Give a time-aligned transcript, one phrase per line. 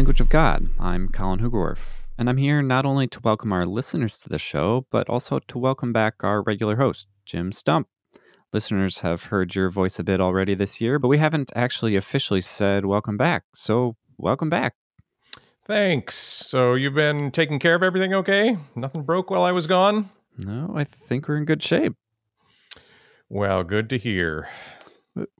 [0.00, 0.70] Language of God.
[0.78, 4.86] I'm Colin Hoogerwerf, and I'm here not only to welcome our listeners to the show,
[4.90, 7.86] but also to welcome back our regular host, Jim Stump.
[8.50, 12.40] Listeners have heard your voice a bit already this year, but we haven't actually officially
[12.40, 13.42] said welcome back.
[13.52, 14.72] So, welcome back.
[15.66, 16.14] Thanks.
[16.14, 18.56] So, you've been taking care of everything okay?
[18.74, 20.08] Nothing broke while I was gone?
[20.38, 21.92] No, I think we're in good shape.
[23.28, 24.48] Well, good to hear.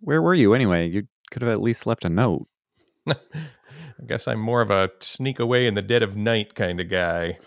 [0.00, 0.86] Where were you anyway?
[0.86, 2.46] You could have at least left a note.
[4.00, 6.88] I guess I'm more of a sneak away in the dead of night kind of
[6.88, 7.38] guy.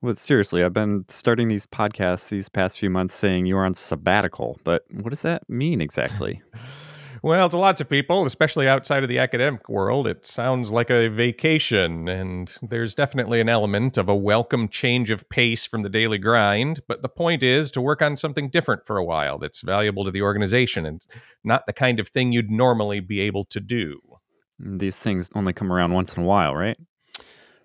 [0.00, 4.60] Well, seriously, I've been starting these podcasts these past few months saying you're on sabbatical,
[4.62, 6.42] but what does that mean exactly?
[7.22, 11.08] Well, to lots of people, especially outside of the academic world, it sounds like a
[11.08, 16.18] vacation, and there's definitely an element of a welcome change of pace from the daily
[16.18, 16.80] grind.
[16.86, 20.12] But the point is to work on something different for a while that's valuable to
[20.12, 21.04] the organization and
[21.42, 24.00] not the kind of thing you'd normally be able to do.
[24.58, 26.76] These things only come around once in a while, right?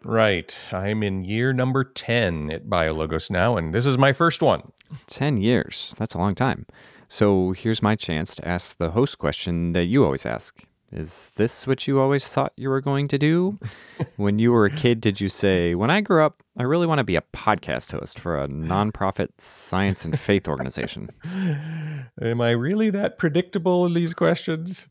[0.03, 0.57] Right.
[0.71, 4.71] I'm in year number 10 at BioLogos now, and this is my first one.
[5.07, 5.95] 10 years.
[5.97, 6.65] That's a long time.
[7.07, 10.65] So here's my chance to ask the host question that you always ask.
[10.95, 13.57] Is this what you always thought you were going to do?
[14.17, 16.99] when you were a kid, did you say, When I grow up, I really want
[16.99, 21.09] to be a podcast host for a nonprofit science and faith organization?
[22.21, 24.87] Am I really that predictable in these questions?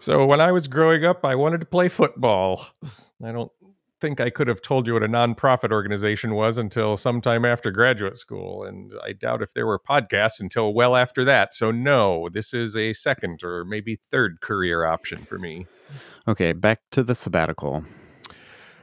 [0.00, 2.66] So, when I was growing up, I wanted to play football.
[3.24, 3.50] I don't
[4.00, 8.18] think I could have told you what a nonprofit organization was until sometime after graduate
[8.18, 8.64] school.
[8.64, 11.54] And I doubt if there were podcasts until well after that.
[11.54, 15.66] So, no, this is a second or maybe third career option for me.
[16.26, 17.84] Okay, back to the sabbatical.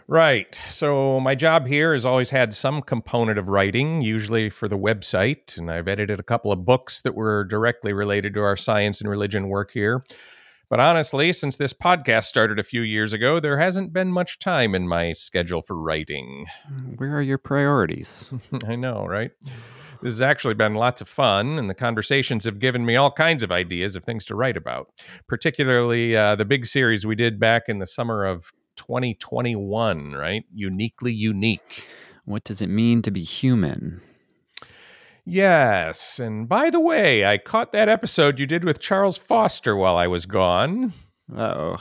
[0.08, 0.60] Right.
[0.70, 5.58] So, my job here has always had some component of writing, usually for the website.
[5.58, 9.10] And I've edited a couple of books that were directly related to our science and
[9.10, 10.04] religion work here.
[10.70, 14.74] But honestly, since this podcast started a few years ago, there hasn't been much time
[14.74, 16.46] in my schedule for writing.
[16.98, 18.34] Where are your priorities?
[18.68, 19.32] I know, right?
[20.02, 23.44] This has actually been lots of fun, and the conversations have given me all kinds
[23.44, 24.88] of ideas of things to write about,
[25.28, 30.44] particularly uh, the big series we did back in the summer of 2021, right?
[30.54, 31.84] Uniquely unique.
[32.26, 34.02] What does it mean to be human?
[35.26, 39.98] Yes, and by the way, I caught that episode you did with Charles Foster while
[39.98, 40.94] I was gone.
[41.36, 41.78] Oh.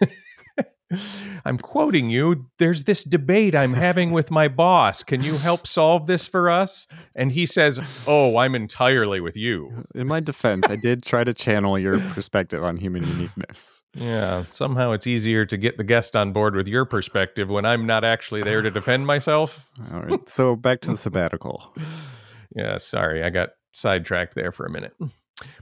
[1.44, 2.46] I'm quoting you.
[2.58, 5.02] There's this debate I'm having with my boss.
[5.02, 6.86] Can you help solve this for us?
[7.14, 9.84] And he says, Oh, I'm entirely with you.
[9.94, 13.82] In my defense, I did try to channel your perspective on human uniqueness.
[13.94, 17.86] Yeah, somehow it's easier to get the guest on board with your perspective when I'm
[17.86, 19.66] not actually there to defend myself.
[19.92, 20.28] All right.
[20.28, 21.74] So back to the sabbatical.
[22.54, 24.94] Yeah, sorry, I got sidetracked there for a minute.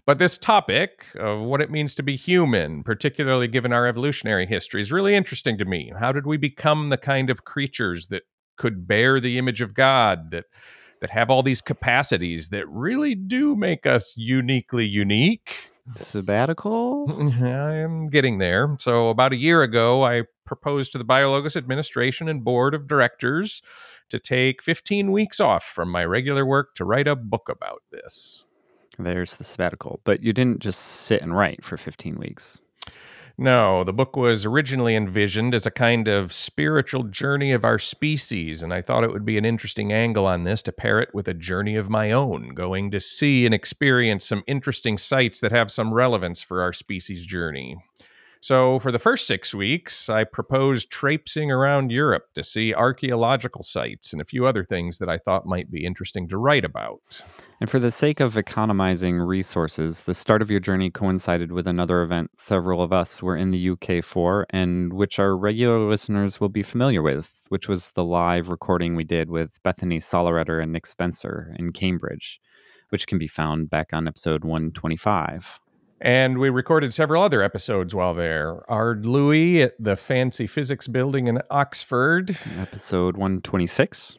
[0.06, 4.80] But this topic of what it means to be human, particularly given our evolutionary history,
[4.80, 5.92] is really interesting to me.
[5.98, 8.22] How did we become the kind of creatures that
[8.56, 10.44] could bear the image of God, that
[11.02, 15.54] that have all these capacities that really do make us uniquely unique?
[15.94, 17.06] Sabbatical?
[17.42, 18.76] I am getting there.
[18.80, 23.60] So, about a year ago, I proposed to the BioLogos administration and board of directors
[24.08, 28.44] to take 15 weeks off from my regular work to write a book about this.
[28.98, 30.00] There's the sabbatical.
[30.04, 32.62] But you didn't just sit and write for 15 weeks.
[33.38, 38.62] No, the book was originally envisioned as a kind of spiritual journey of our species,
[38.62, 41.28] and I thought it would be an interesting angle on this to pair it with
[41.28, 45.70] a journey of my own, going to see and experience some interesting sites that have
[45.70, 47.76] some relevance for our species journey.
[48.46, 54.12] So, for the first six weeks, I proposed traipsing around Europe to see archaeological sites
[54.12, 57.20] and a few other things that I thought might be interesting to write about.
[57.60, 62.02] And for the sake of economizing resources, the start of your journey coincided with another
[62.02, 66.48] event several of us were in the UK for, and which our regular listeners will
[66.48, 70.86] be familiar with, which was the live recording we did with Bethany Sollereder and Nick
[70.86, 72.40] Spencer in Cambridge,
[72.90, 75.58] which can be found back on episode 125.
[76.00, 78.62] And we recorded several other episodes while there.
[78.70, 82.36] Ard Louis at the Fancy Physics Building in Oxford.
[82.58, 84.18] Episode 126.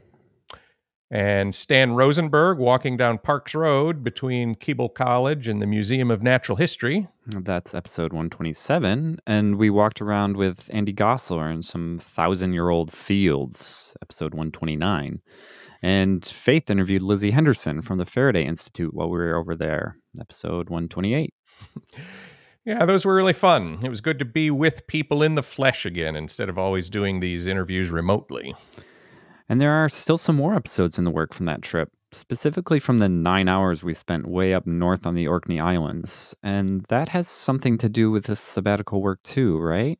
[1.09, 6.57] And Stan Rosenberg walking down Parks Road between Keble College and the Museum of Natural
[6.57, 7.07] History.
[7.27, 9.19] That's episode 127.
[9.25, 15.21] And we walked around with Andy Gosler in some thousand year old fields, episode 129.
[15.81, 20.69] And Faith interviewed Lizzie Henderson from the Faraday Institute while we were over there, episode
[20.69, 21.29] 128.
[22.67, 23.79] Yeah, those were really fun.
[23.81, 27.21] It was good to be with people in the flesh again instead of always doing
[27.21, 28.53] these interviews remotely.
[29.47, 32.97] And there are still some more episodes in the work from that trip, specifically from
[32.97, 36.35] the nine hours we spent way up north on the Orkney Islands.
[36.43, 39.97] And that has something to do with this sabbatical work, too, right?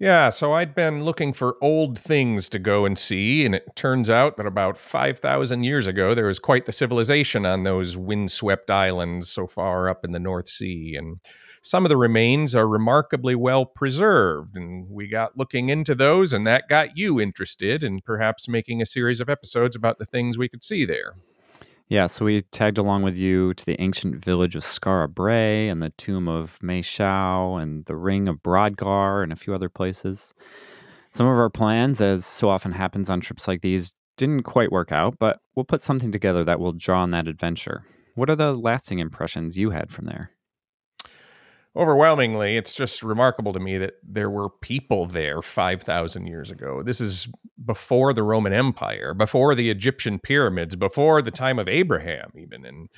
[0.00, 4.08] Yeah, so I'd been looking for old things to go and see, and it turns
[4.08, 9.28] out that about 5,000 years ago, there was quite the civilization on those windswept islands
[9.28, 10.94] so far up in the North Sea.
[10.96, 11.18] And
[11.62, 14.56] some of the remains are remarkably well preserved.
[14.56, 18.86] And we got looking into those, and that got you interested in perhaps making a
[18.86, 21.12] series of episodes about the things we could see there.
[21.90, 25.82] Yeah, so we tagged along with you to the ancient village of Skara Brae and
[25.82, 30.32] the tomb of Maeshowe and the ring of Brodgar and a few other places.
[31.10, 34.92] Some of our plans, as so often happens on trips like these, didn't quite work
[34.92, 37.82] out, but we'll put something together that will draw on that adventure.
[38.14, 40.30] What are the lasting impressions you had from there?
[41.76, 46.82] overwhelmingly, it's just remarkable to me that there were people there 5,000 years ago.
[46.82, 47.28] This is
[47.64, 52.64] before the Roman Empire, before the Egyptian pyramids, before the time of Abraham, even.
[52.64, 52.88] And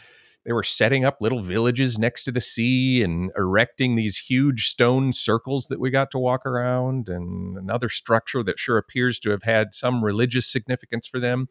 [0.45, 5.13] they were setting up little villages next to the sea and erecting these huge stone
[5.13, 9.45] circles that we got to walk around, and another structure that sure appears to have
[9.45, 11.49] had some religious significance for them.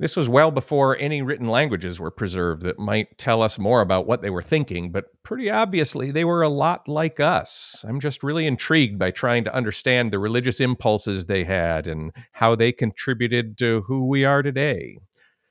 [0.00, 4.06] This was well before any written languages were preserved that might tell us more about
[4.06, 7.84] what they were thinking, but pretty obviously they were a lot like us.
[7.86, 12.54] I'm just really intrigued by trying to understand the religious impulses they had and how
[12.54, 14.98] they contributed to who we are today.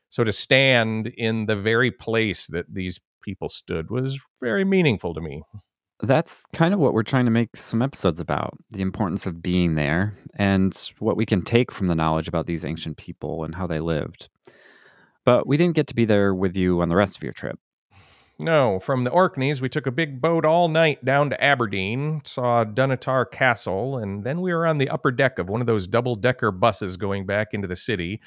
[0.07, 5.19] So to stand in the very place that these people stood was very meaningful to
[5.19, 5.43] me.
[6.01, 9.75] That's kind of what we're trying to make some episodes about the importance of being
[9.75, 13.65] there and what we can take from the knowledge about these ancient people and how
[13.65, 14.29] they lived.
[15.25, 17.59] But we didn't get to be there with you on the rest of your trip.
[18.39, 22.63] No, from the Orkneys, we took a big boat all night down to Aberdeen, saw
[22.63, 26.15] Dunnottar Castle, and then we were on the upper deck of one of those double
[26.15, 28.21] decker buses going back into the city.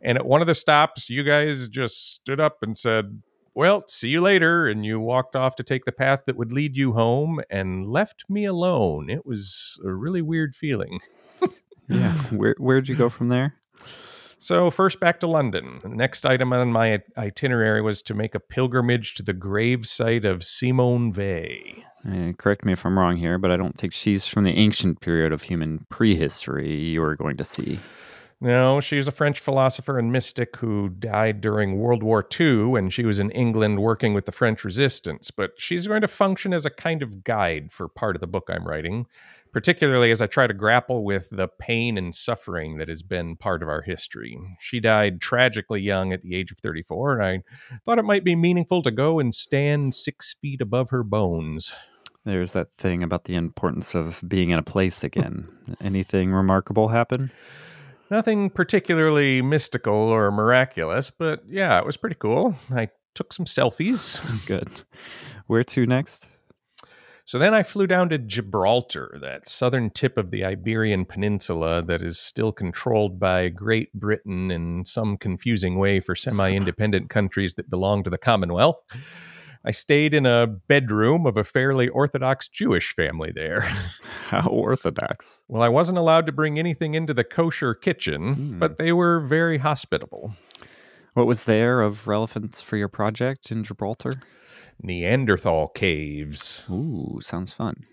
[0.00, 3.20] And at one of the stops, you guys just stood up and said,
[3.56, 4.68] Well, see you later.
[4.68, 8.24] And you walked off to take the path that would lead you home and left
[8.28, 9.08] me alone.
[9.08, 11.00] It was a really weird feeling.
[11.88, 12.12] yeah.
[12.30, 13.54] Where, where'd you go from there?
[14.38, 15.78] So, first back to London.
[15.82, 20.26] The next item on my itinerary was to make a pilgrimage to the grave site
[20.26, 21.82] of Simone Weil.
[22.06, 25.00] Uh, correct me if I'm wrong here, but I don't think she's from the ancient
[25.00, 27.80] period of human prehistory you were going to see.
[28.40, 33.04] No, she's a French philosopher and mystic who died during World War II when she
[33.04, 35.30] was in England working with the French resistance.
[35.30, 38.48] But she's going to function as a kind of guide for part of the book
[38.48, 39.06] I'm writing
[39.56, 43.62] particularly as I try to grapple with the pain and suffering that has been part
[43.62, 44.38] of our history.
[44.60, 48.36] She died tragically young at the age of 34, and I thought it might be
[48.36, 51.72] meaningful to go and stand six feet above her bones.
[52.26, 55.06] There's that thing about the importance of being in a place hmm.
[55.06, 55.48] again.
[55.80, 57.30] Anything remarkable happen?
[58.10, 62.54] Nothing particularly mystical or miraculous, but yeah, it was pretty cool.
[62.74, 64.20] I took some selfies.
[64.46, 64.68] Good.
[65.46, 66.28] Where to next?
[67.24, 72.00] So then I flew down to Gibraltar, that southern tip of the Iberian Peninsula that
[72.00, 77.68] is still controlled by Great Britain in some confusing way for semi independent countries that
[77.68, 78.76] belong to the Commonwealth.
[79.66, 83.60] I stayed in a bedroom of a fairly Orthodox Jewish family there.
[84.28, 85.42] How Orthodox?
[85.48, 88.58] Well, I wasn't allowed to bring anything into the kosher kitchen, mm.
[88.60, 90.32] but they were very hospitable.
[91.14, 94.12] What was there of relevance for your project in Gibraltar?
[94.80, 96.62] Neanderthal caves.
[96.70, 97.84] Ooh, sounds fun.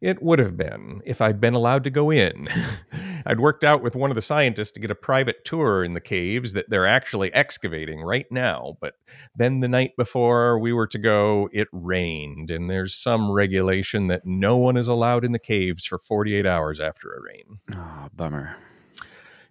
[0.00, 2.48] It would have been if I'd been allowed to go in.
[3.26, 6.00] I'd worked out with one of the scientists to get a private tour in the
[6.00, 8.78] caves that they're actually excavating right now.
[8.80, 8.94] But
[9.36, 14.24] then the night before we were to go, it rained, and there's some regulation that
[14.24, 17.58] no one is allowed in the caves for 48 hours after a rain.
[17.74, 18.56] Oh, bummer.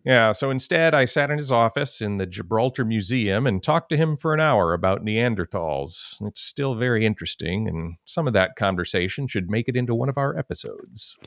[0.05, 3.97] Yeah, so instead, I sat in his office in the Gibraltar Museum and talked to
[3.97, 6.25] him for an hour about Neanderthals.
[6.25, 10.17] It's still very interesting, and some of that conversation should make it into one of
[10.17, 11.17] our episodes.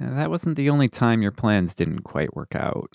[0.00, 2.90] Uh, that wasn't the only time your plans didn't quite work out.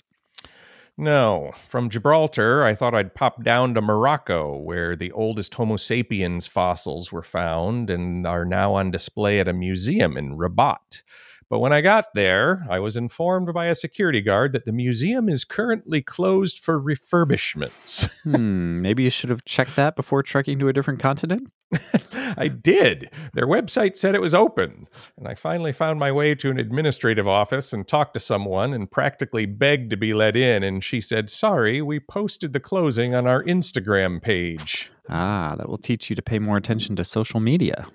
[0.96, 1.52] No.
[1.68, 7.10] From Gibraltar, I thought I'd pop down to Morocco, where the oldest Homo sapiens fossils
[7.10, 11.02] were found and are now on display at a museum in Rabat.
[11.48, 15.28] But when I got there, I was informed by a security guard that the museum
[15.28, 18.10] is currently closed for refurbishments.
[18.22, 21.50] hmm, maybe you should have checked that before trekking to a different continent?
[22.36, 23.10] I did.
[23.34, 24.88] Their website said it was open.
[25.18, 28.90] And I finally found my way to an administrative office and talked to someone and
[28.90, 30.62] practically begged to be let in.
[30.62, 34.90] And she said, Sorry, we posted the closing on our Instagram page.
[35.08, 37.86] Ah, that will teach you to pay more attention to social media.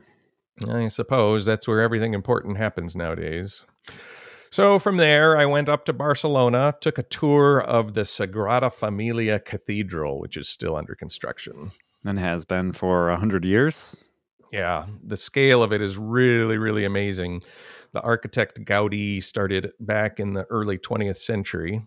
[0.68, 3.64] I suppose that's where everything important happens nowadays.
[4.52, 9.40] So from there, I went up to Barcelona, took a tour of the Sagrada Familia
[9.40, 11.72] Cathedral, which is still under construction.
[12.04, 14.10] And has been for a hundred years?
[14.52, 17.44] Yeah, the scale of it is really, really amazing.
[17.92, 21.82] the architect Gaudi started back in the early 20th century.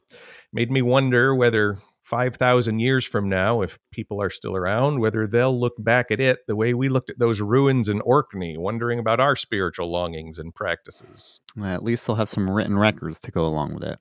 [0.52, 1.78] Made me wonder whether
[2.12, 6.40] 5,000 years from now, if people are still around, whether they'll look back at it
[6.46, 10.54] the way we looked at those ruins in Orkney, wondering about our spiritual longings and
[10.54, 11.40] practices.
[11.64, 13.98] At least they'll have some written records to go along with it.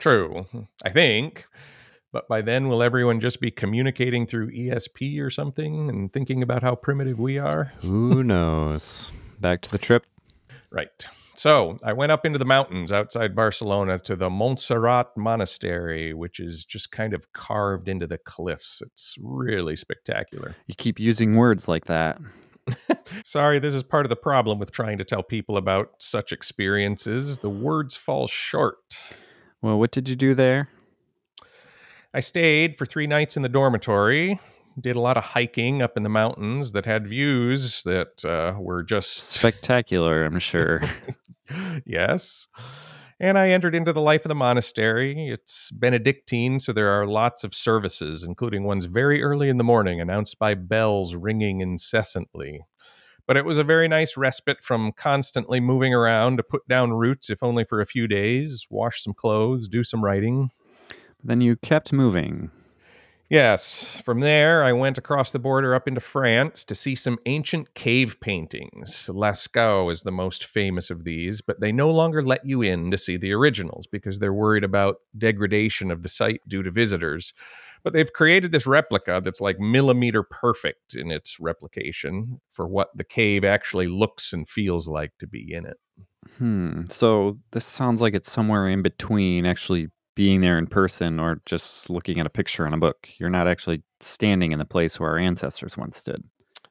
[0.00, 0.46] True,
[0.84, 1.46] I think.
[2.10, 6.64] But by then, will everyone just be communicating through ESP or something and thinking about
[6.64, 7.70] how primitive we are?
[7.82, 9.12] Who knows?
[9.38, 10.06] Back to the trip.
[10.72, 11.06] Right.
[11.38, 16.64] So I went up into the mountains outside Barcelona to the Montserrat Monastery, which is
[16.64, 18.82] just kind of carved into the cliffs.
[18.84, 20.56] It's really spectacular.
[20.66, 22.18] You keep using words like that.
[23.24, 27.38] Sorry, this is part of the problem with trying to tell people about such experiences.
[27.38, 28.98] The words fall short.
[29.62, 30.68] Well, what did you do there?
[32.12, 34.40] I stayed for three nights in the dormitory.
[34.78, 38.82] Did a lot of hiking up in the mountains that had views that uh, were
[38.82, 40.82] just spectacular, I'm sure.
[41.86, 42.46] yes.
[43.20, 45.28] And I entered into the life of the monastery.
[45.28, 50.00] It's Benedictine, so there are lots of services, including ones very early in the morning,
[50.00, 52.60] announced by bells ringing incessantly.
[53.26, 57.28] But it was a very nice respite from constantly moving around to put down roots,
[57.28, 60.50] if only for a few days, wash some clothes, do some writing.
[61.22, 62.52] Then you kept moving.
[63.30, 64.00] Yes.
[64.04, 68.16] From there, I went across the border up into France to see some ancient cave
[68.20, 69.10] paintings.
[69.12, 72.96] Lascaux is the most famous of these, but they no longer let you in to
[72.96, 77.34] see the originals because they're worried about degradation of the site due to visitors.
[77.84, 83.04] But they've created this replica that's like millimeter perfect in its replication for what the
[83.04, 85.76] cave actually looks and feels like to be in it.
[86.38, 86.82] Hmm.
[86.88, 91.88] So this sounds like it's somewhere in between actually being there in person or just
[91.90, 93.08] looking at a picture in a book.
[93.18, 96.24] You're not actually standing in the place where our ancestors once stood.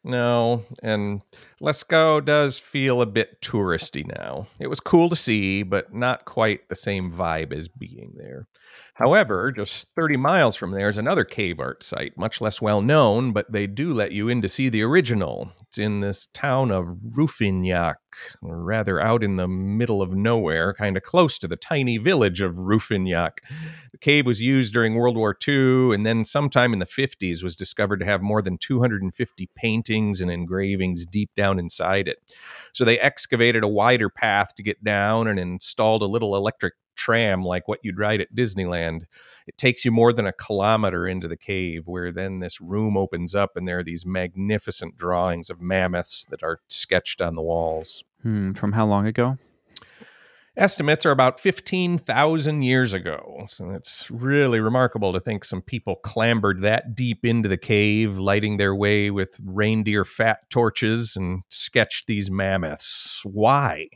[0.07, 1.21] No, and
[1.61, 4.47] Lascaux does feel a bit touristy now.
[4.57, 8.47] It was cool to see, but not quite the same vibe as being there.
[8.93, 13.33] However, just 30 miles from there is another cave art site, much less well known,
[13.33, 15.51] but they do let you in to see the original.
[15.67, 16.85] It's in this town of
[17.15, 17.95] Rouffignac,
[18.41, 22.39] or rather out in the middle of nowhere, kind of close to the tiny village
[22.39, 23.39] of Rouffignac.
[23.97, 27.55] The cave was used during World War II, and then sometime in the 50s was
[27.55, 32.19] discovered to have more than 250 paintings and engravings deep down inside it.
[32.73, 37.41] So they excavated a wider path to get down and installed a little electric tram
[37.41, 39.05] like what you'd ride at Disneyland.
[39.47, 43.33] It takes you more than a kilometer into the cave, where then this room opens
[43.33, 48.03] up and there are these magnificent drawings of mammoths that are sketched on the walls.
[48.21, 49.39] Hmm, from how long ago?
[50.57, 53.45] Estimates are about 15,000 years ago.
[53.47, 58.57] So it's really remarkable to think some people clambered that deep into the cave, lighting
[58.57, 63.21] their way with reindeer fat torches and sketched these mammoths.
[63.23, 63.87] Why?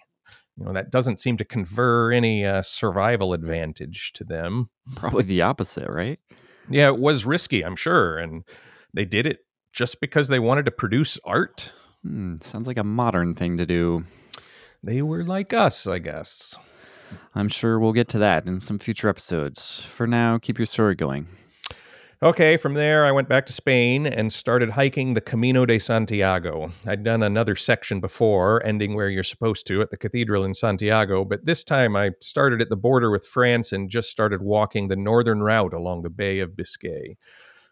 [0.58, 5.42] you know that doesn't seem to confer any uh, survival advantage to them probably the
[5.42, 6.20] opposite right
[6.70, 8.44] yeah it was risky i'm sure and
[8.94, 9.40] they did it
[9.74, 14.04] just because they wanted to produce art hmm, sounds like a modern thing to do
[14.84, 16.58] they were like us i guess
[17.36, 20.96] i'm sure we'll get to that in some future episodes for now keep your story
[20.96, 21.28] going
[22.24, 26.72] Okay, from there, I went back to Spain and started hiking the Camino de Santiago.
[26.86, 31.26] I'd done another section before, ending where you're supposed to at the cathedral in Santiago,
[31.26, 34.96] but this time I started at the border with France and just started walking the
[34.96, 37.18] northern route along the Bay of Biscay.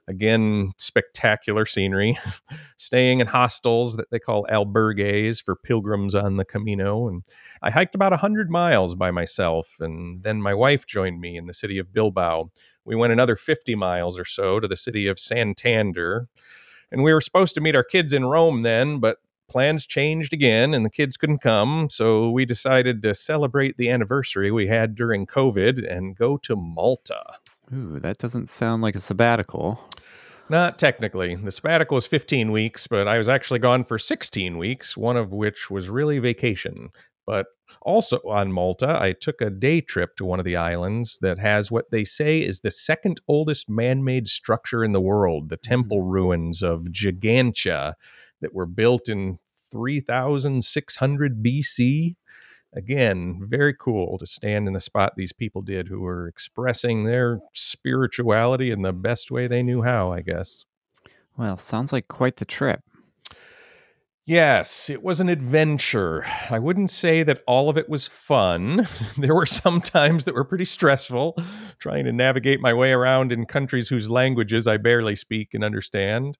[0.09, 2.19] Again, spectacular scenery,
[2.77, 7.07] staying in hostels that they call albergues for pilgrims on the Camino.
[7.07, 7.23] And
[7.61, 11.53] I hiked about 100 miles by myself, and then my wife joined me in the
[11.53, 12.49] city of Bilbao
[12.89, 16.27] we went another 50 miles or so to the city of Santander.
[16.91, 20.73] And we were supposed to meet our kids in Rome then, but plans changed again
[20.73, 21.87] and the kids couldn't come.
[21.91, 27.21] So we decided to celebrate the anniversary we had during COVID and go to Malta.
[27.71, 29.79] Ooh, that doesn't sound like a sabbatical.
[30.49, 31.35] Not technically.
[31.35, 35.31] The sabbatical was 15 weeks, but I was actually gone for 16 weeks, one of
[35.31, 36.89] which was really vacation.
[37.27, 37.45] But
[37.83, 41.71] also on Malta, I took a day trip to one of the islands that has
[41.71, 45.69] what they say is the second oldest man made structure in the world the mm-hmm.
[45.69, 47.93] temple ruins of Ggantija
[48.41, 49.37] that were built in
[49.71, 52.15] 3600 BC.
[52.73, 57.39] Again, very cool to stand in the spot these people did who were expressing their
[57.53, 60.65] spirituality in the best way they knew how, I guess.
[61.35, 62.81] Well, sounds like quite the trip.
[64.29, 66.23] Yes, it was an adventure.
[66.51, 68.87] I wouldn't say that all of it was fun.
[69.17, 71.35] There were some times that were pretty stressful,
[71.79, 76.37] trying to navigate my way around in countries whose languages I barely speak and understand.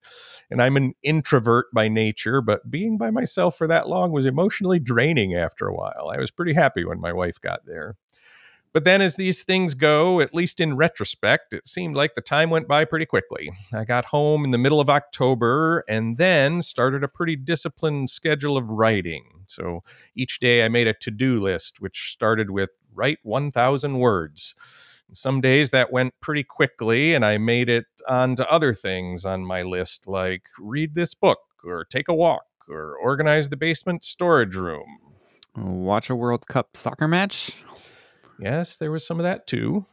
[0.51, 4.77] And I'm an introvert by nature, but being by myself for that long was emotionally
[4.77, 6.12] draining after a while.
[6.13, 7.96] I was pretty happy when my wife got there.
[8.72, 12.52] But then, as these things go, at least in retrospect, it seemed like the time
[12.52, 13.52] went by pretty quickly.
[13.74, 18.58] I got home in the middle of October and then started a pretty disciplined schedule
[18.58, 19.24] of writing.
[19.48, 19.82] So
[20.16, 24.54] each day I made a to do list, which started with write 1,000 words.
[25.14, 29.44] Some days that went pretty quickly, and I made it on to other things on
[29.44, 34.56] my list, like read this book, or take a walk, or organize the basement storage
[34.56, 34.86] room.
[35.56, 37.64] Watch a World Cup soccer match?
[38.39, 39.86] Yes, there was some of that too.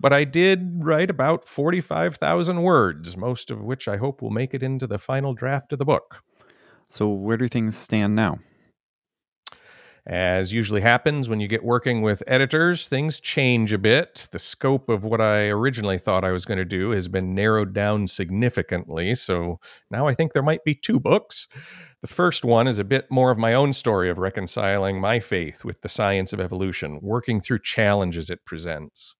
[0.00, 4.62] But I did write about 45,000 words, most of which I hope will make it
[4.62, 6.22] into the final draft of the book.
[6.88, 8.38] So, where do things stand now?
[10.06, 14.28] As usually happens when you get working with editors, things change a bit.
[14.32, 17.72] The scope of what I originally thought I was going to do has been narrowed
[17.72, 19.14] down significantly.
[19.14, 21.48] So now I think there might be two books.
[22.00, 25.64] The first one is a bit more of my own story of reconciling my faith
[25.64, 29.14] with the science of evolution, working through challenges it presents.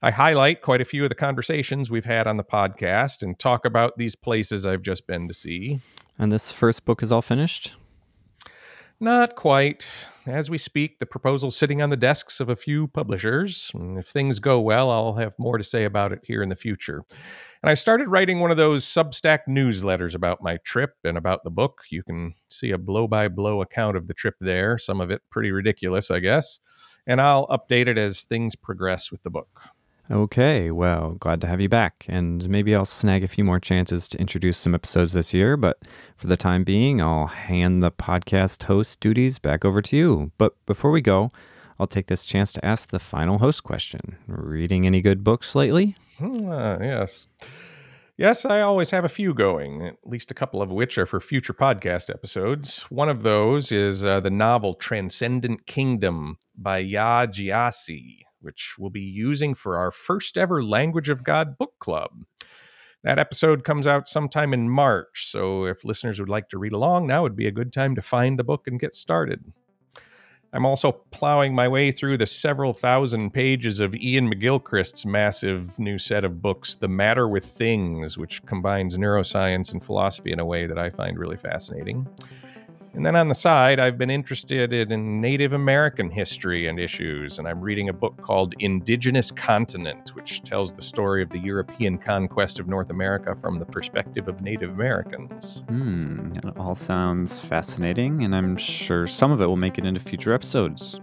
[0.00, 3.64] I highlight quite a few of the conversations we've had on the podcast and talk
[3.64, 5.80] about these places I've just been to see.
[6.18, 7.74] And this first book is all finished?
[9.00, 9.88] Not quite.
[10.26, 13.70] As we speak, the proposal's sitting on the desks of a few publishers.
[13.74, 17.02] If things go well, I'll have more to say about it here in the future.
[17.62, 21.50] And I started writing one of those Substack newsletters about my trip and about the
[21.50, 21.82] book.
[21.90, 25.22] You can see a blow by blow account of the trip there, some of it
[25.30, 26.58] pretty ridiculous, I guess.
[27.06, 29.60] And I'll update it as things progress with the book.
[30.10, 32.04] Okay, well, glad to have you back.
[32.08, 35.78] And maybe I'll snag a few more chances to introduce some episodes this year, but
[36.16, 40.32] for the time being, I'll hand the podcast host duties back over to you.
[40.36, 41.32] But before we go,
[41.78, 44.18] I'll take this chance to ask the final host question.
[44.26, 45.96] Reading any good books lately?
[46.20, 47.26] Uh, yes.
[48.18, 51.18] Yes, I always have a few going, at least a couple of which are for
[51.18, 52.82] future podcast episodes.
[52.90, 59.00] One of those is uh, the novel Transcendent Kingdom by Yaa Gyasi which we'll be
[59.00, 62.24] using for our first ever Language of God book club.
[63.02, 67.06] That episode comes out sometime in March, so if listeners would like to read along,
[67.06, 69.44] now would be a good time to find the book and get started.
[70.54, 75.98] I'm also plowing my way through the several thousand pages of Iain McGilchrist's massive new
[75.98, 80.66] set of books, The Matter with Things, which combines neuroscience and philosophy in a way
[80.66, 82.06] that I find really fascinating.
[82.94, 87.48] And then on the side, I've been interested in Native American history and issues, and
[87.48, 92.60] I'm reading a book called Indigenous Continent, which tells the story of the European conquest
[92.60, 95.64] of North America from the perspective of Native Americans.
[95.68, 99.98] Hmm, it all sounds fascinating, and I'm sure some of it will make it into
[99.98, 101.00] future episodes.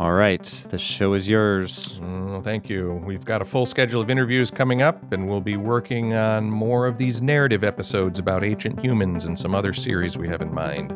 [0.00, 1.98] All right, the show is yours.
[1.98, 3.02] Mm, thank you.
[3.04, 6.86] We've got a full schedule of interviews coming up, and we'll be working on more
[6.86, 10.94] of these narrative episodes about ancient humans and some other series we have in mind.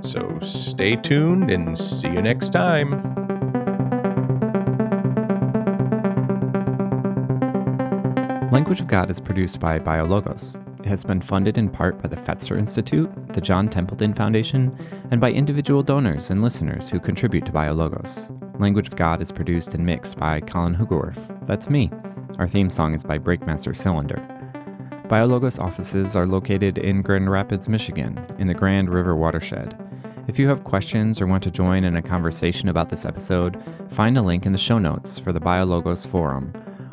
[0.00, 2.90] So stay tuned and see you next time.
[8.50, 10.58] Language of God is produced by BioLogos.
[10.84, 14.76] Has been funded in part by the Fetzer Institute, the John Templeton Foundation,
[15.10, 18.30] and by individual donors and listeners who contribute to BioLogos.
[18.58, 21.46] Language of God is produced and mixed by Colin Hoogerwerf.
[21.46, 21.90] That's me.
[22.38, 24.16] Our theme song is by Breakmaster Cylinder.
[25.04, 29.76] BioLogos offices are located in Grand Rapids, Michigan, in the Grand River watershed.
[30.28, 34.16] If you have questions or want to join in a conversation about this episode, find
[34.16, 36.52] a link in the show notes for the BioLogos Forum,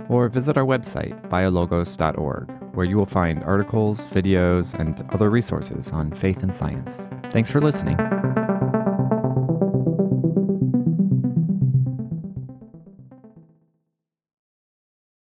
[0.09, 6.11] or visit our website, biologos.org where you will find articles, videos, and other resources on
[6.11, 7.09] faith and science.
[7.31, 7.97] Thanks for listening.